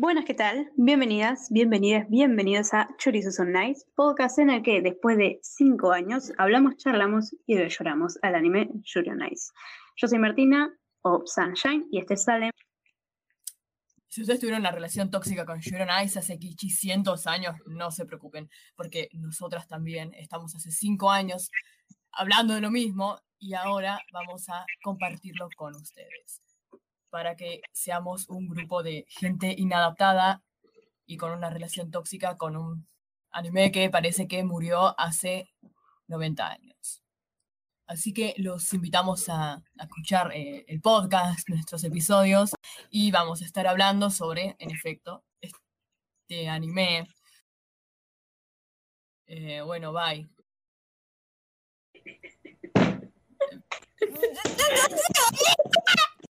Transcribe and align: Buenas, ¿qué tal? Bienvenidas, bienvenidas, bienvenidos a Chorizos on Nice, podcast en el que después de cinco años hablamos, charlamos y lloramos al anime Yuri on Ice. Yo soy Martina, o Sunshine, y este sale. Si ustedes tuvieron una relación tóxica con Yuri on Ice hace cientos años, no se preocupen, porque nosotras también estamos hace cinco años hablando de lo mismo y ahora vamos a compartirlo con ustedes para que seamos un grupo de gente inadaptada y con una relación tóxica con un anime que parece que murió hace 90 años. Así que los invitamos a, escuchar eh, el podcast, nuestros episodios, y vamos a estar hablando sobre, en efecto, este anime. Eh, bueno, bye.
Buenas, 0.00 0.26
¿qué 0.26 0.34
tal? 0.34 0.70
Bienvenidas, 0.76 1.48
bienvenidas, 1.50 2.08
bienvenidos 2.08 2.72
a 2.72 2.88
Chorizos 2.98 3.40
on 3.40 3.50
Nice, 3.50 3.84
podcast 3.96 4.38
en 4.38 4.48
el 4.48 4.62
que 4.62 4.80
después 4.80 5.18
de 5.18 5.40
cinco 5.42 5.90
años 5.90 6.30
hablamos, 6.38 6.76
charlamos 6.76 7.34
y 7.48 7.56
lloramos 7.68 8.16
al 8.22 8.36
anime 8.36 8.70
Yuri 8.84 9.10
on 9.10 9.26
Ice. 9.28 9.50
Yo 9.96 10.06
soy 10.06 10.20
Martina, 10.20 10.72
o 11.02 11.24
Sunshine, 11.26 11.88
y 11.90 11.98
este 11.98 12.16
sale. 12.16 12.52
Si 14.06 14.20
ustedes 14.20 14.38
tuvieron 14.38 14.60
una 14.60 14.70
relación 14.70 15.10
tóxica 15.10 15.44
con 15.44 15.60
Yuri 15.60 15.82
on 15.82 16.04
Ice 16.04 16.20
hace 16.20 16.38
cientos 16.68 17.26
años, 17.26 17.56
no 17.66 17.90
se 17.90 18.06
preocupen, 18.06 18.48
porque 18.76 19.08
nosotras 19.14 19.66
también 19.66 20.14
estamos 20.14 20.54
hace 20.54 20.70
cinco 20.70 21.10
años 21.10 21.50
hablando 22.12 22.54
de 22.54 22.60
lo 22.60 22.70
mismo 22.70 23.18
y 23.40 23.54
ahora 23.54 24.00
vamos 24.12 24.48
a 24.48 24.64
compartirlo 24.80 25.48
con 25.56 25.74
ustedes 25.74 26.40
para 27.10 27.36
que 27.36 27.62
seamos 27.72 28.28
un 28.28 28.48
grupo 28.48 28.82
de 28.82 29.06
gente 29.08 29.54
inadaptada 29.56 30.42
y 31.06 31.16
con 31.16 31.32
una 31.32 31.50
relación 31.50 31.90
tóxica 31.90 32.36
con 32.36 32.56
un 32.56 32.86
anime 33.30 33.72
que 33.72 33.90
parece 33.90 34.28
que 34.28 34.44
murió 34.44 34.98
hace 35.00 35.48
90 36.08 36.48
años. 36.48 37.02
Así 37.86 38.12
que 38.12 38.34
los 38.36 38.72
invitamos 38.74 39.28
a, 39.30 39.62
escuchar 39.80 40.32
eh, 40.34 40.64
el 40.68 40.80
podcast, 40.80 41.48
nuestros 41.48 41.84
episodios, 41.84 42.50
y 42.90 43.10
vamos 43.10 43.40
a 43.40 43.46
estar 43.46 43.66
hablando 43.66 44.10
sobre, 44.10 44.56
en 44.58 44.70
efecto, 44.70 45.24
este 45.40 46.48
anime. 46.48 47.08
Eh, 49.26 49.62
bueno, 49.62 49.92
bye. 49.92 50.28